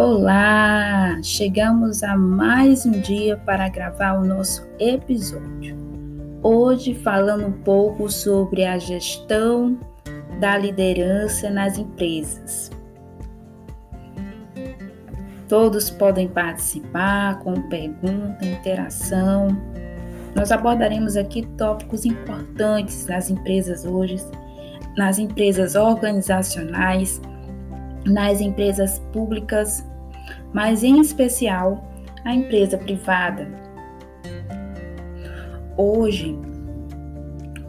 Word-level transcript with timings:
Olá! 0.00 1.18
Chegamos 1.24 2.04
a 2.04 2.16
mais 2.16 2.86
um 2.86 2.92
dia 2.92 3.36
para 3.36 3.68
gravar 3.68 4.12
o 4.12 4.24
nosso 4.24 4.64
episódio. 4.78 5.76
Hoje 6.40 6.94
falando 6.94 7.48
um 7.48 7.52
pouco 7.64 8.08
sobre 8.08 8.64
a 8.64 8.78
gestão 8.78 9.76
da 10.38 10.56
liderança 10.56 11.50
nas 11.50 11.78
empresas. 11.78 12.70
Todos 15.48 15.90
podem 15.90 16.28
participar 16.28 17.40
com 17.40 17.68
pergunta, 17.68 18.46
interação. 18.46 19.48
Nós 20.32 20.52
abordaremos 20.52 21.16
aqui 21.16 21.44
tópicos 21.58 22.04
importantes 22.04 23.04
nas 23.08 23.30
empresas 23.30 23.84
hoje, 23.84 24.24
nas 24.96 25.18
empresas 25.18 25.74
organizacionais, 25.74 27.20
nas 28.08 28.40
empresas 28.40 28.98
públicas, 29.12 29.84
mas 30.52 30.82
em 30.82 31.00
especial 31.00 31.84
a 32.24 32.34
empresa 32.34 32.76
privada. 32.76 33.48
Hoje, 35.76 36.36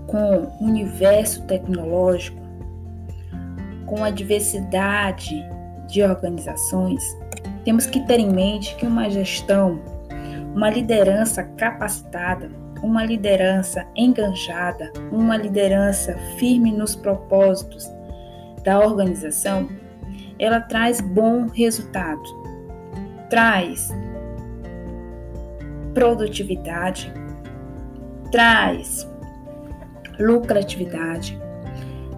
com 0.07 0.48
o 0.59 0.65
universo 0.65 1.43
tecnológico, 1.45 2.39
com 3.85 4.03
a 4.03 4.09
diversidade 4.09 5.35
de 5.88 6.02
organizações, 6.02 7.03
temos 7.63 7.85
que 7.85 7.99
ter 8.07 8.20
em 8.20 8.29
mente 8.29 8.76
que 8.76 8.85
uma 8.85 9.09
gestão, 9.09 9.79
uma 10.55 10.70
liderança 10.70 11.43
capacitada, 11.43 12.49
uma 12.81 13.03
liderança 13.03 13.85
enganjada, 13.95 14.91
uma 15.12 15.37
liderança 15.37 16.17
firme 16.37 16.71
nos 16.71 16.95
propósitos 16.95 17.87
da 18.63 18.79
organização, 18.79 19.70
ela 20.39 20.61
traz 20.61 21.02
bom 21.02 21.48
resultado, 21.48 22.23
traz 23.29 23.90
produtividade, 25.93 27.13
traz 28.31 29.07
lucratividade, 30.20 31.40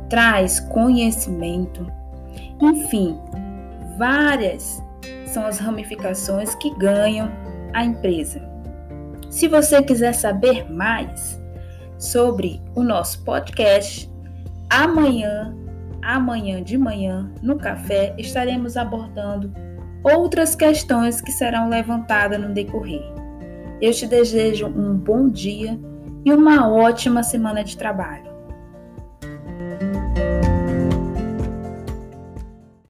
traz 0.10 0.60
conhecimento, 0.60 1.86
enfim, 2.62 3.20
várias 3.98 4.82
são 5.26 5.46
as 5.46 5.60
ramificações 5.60 6.54
que 6.56 6.74
ganham 6.78 7.32
a 7.74 7.84
empresa. 7.84 8.42
Se 9.30 9.48
você 9.48 9.82
quiser 9.82 10.14
saber 10.14 10.70
mais 10.72 11.42
sobre 11.98 12.62
o 12.76 12.84
nosso 12.84 13.24
podcast, 13.24 14.12
amanhã, 14.70 15.56
amanhã 16.02 16.64
de 16.64 16.78
manhã, 16.78 17.32
no 17.42 17.58
café, 17.58 18.16
estaremos 18.18 18.78
abordando 18.78 19.54
outras 20.04 20.56
questões 20.56 21.22
que 21.22 21.32
serão 21.32 21.70
levantadas 21.70 22.40
no 22.40 22.54
decorrer. 22.54 23.04
Eu 23.82 23.92
te 23.92 24.08
desejo 24.08 24.68
um 24.68 24.96
bom 24.96 25.30
dia 25.30 25.80
e 26.24 26.32
uma 26.32 26.72
ótima 26.72 27.24
semana 27.24 27.64
de 27.64 27.78
trabalho. 27.78 28.31